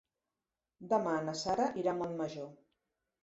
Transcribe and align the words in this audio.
Demà 0.93 1.13
na 1.27 1.35
Sara 1.41 1.67
irà 1.81 1.93
a 1.93 1.95
Montmajor. 1.99 2.49